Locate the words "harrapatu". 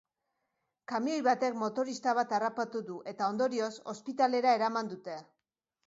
2.39-2.83